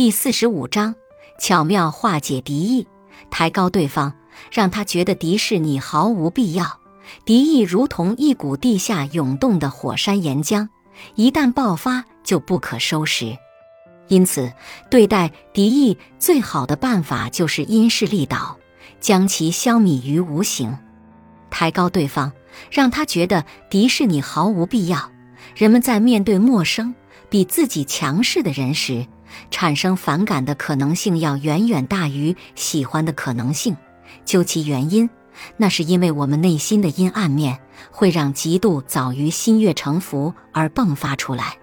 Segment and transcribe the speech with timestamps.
[0.00, 0.94] 第四十五章，
[1.38, 2.86] 巧妙化解敌意，
[3.30, 4.14] 抬高对方，
[4.50, 6.80] 让他觉得敌视你毫无必要。
[7.26, 10.66] 敌意如同一股地下涌动的火山岩浆，
[11.16, 13.36] 一旦爆发就不可收拾。
[14.08, 14.50] 因此，
[14.90, 18.56] 对待敌意最好的办法就是因势利导，
[19.00, 20.78] 将其消弭于无形。
[21.50, 22.32] 抬高对方，
[22.70, 25.12] 让他觉得敌视你毫无必要。
[25.54, 26.94] 人们在面对陌生、
[27.28, 29.06] 比自己强势的人时，
[29.50, 33.76] 产生反感的可能性要远远大于喜欢的可能性。
[34.24, 35.08] 究其原因，
[35.56, 37.58] 那是因为我们内心的阴暗面
[37.90, 41.56] 会让嫉妒早于心悦诚服而迸发出来。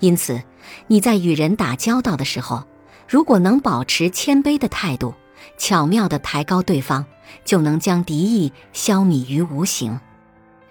[0.00, 0.42] 因此，
[0.88, 2.64] 你在与人打交道的时候，
[3.08, 5.14] 如果能保持谦卑的态度，
[5.56, 7.06] 巧妙地抬高对方，
[7.44, 9.98] 就能将敌意消弭于无形。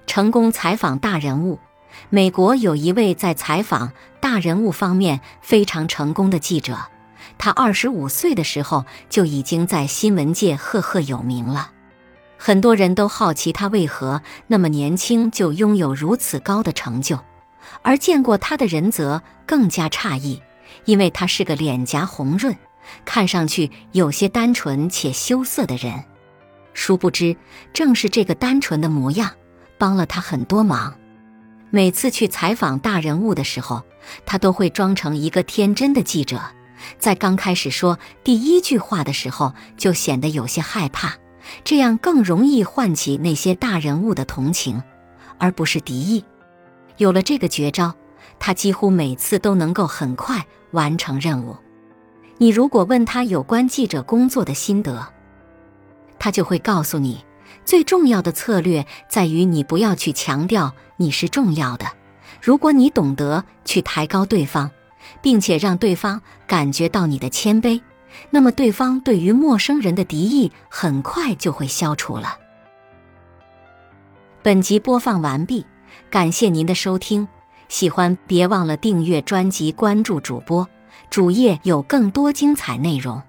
[0.05, 1.57] 成功采访大人物。
[2.09, 3.91] 美国有一位在采访
[4.35, 6.77] 大人物方面非常成功的记者，
[7.37, 11.71] 他二十五岁的时候就已经在新闻界赫赫有名了。
[12.37, 17.17] 很多人都好奇他为何那么年轻就拥有如此高的成就，
[17.81, 20.41] 而见过他的人则更加诧异，
[20.83, 22.53] 因为他是个脸颊红润、
[23.05, 26.03] 看上去有些单纯且羞涩的人。
[26.73, 27.37] 殊不知，
[27.71, 29.31] 正是这个单纯的模样
[29.77, 30.93] 帮了他很多忙。
[31.71, 33.83] 每次去采访大人物的时候，
[34.25, 36.41] 他都会装成一个天真的记者，
[36.99, 41.13] 在刚开始说第一句话的时候就显得有些害怕，
[41.63, 44.81] 这样更容易唤起那些大人物的同情，
[45.37, 46.23] 而不是敌意。
[46.97, 47.93] 有了这个绝招，
[48.39, 51.57] 他几乎每次都能够很快完成任务。
[52.37, 55.07] 你如果问他有关记者工作的心得，
[56.19, 57.23] 他就会告诉你。
[57.63, 61.85] 最重要的策略在于你不要去强调你是重要的。
[62.41, 64.69] 如果你懂得去抬高对方，
[65.21, 67.81] 并且让对方感觉到你的谦卑，
[68.29, 72.37] 那么对方对于陌生人的敌意很快就会消除了。
[74.43, 75.65] 本集播放完毕，
[76.09, 77.27] 感谢您的收听。
[77.67, 80.67] 喜欢别忘了订阅专辑、关注主播，
[81.09, 83.21] 主页有更多精彩内容。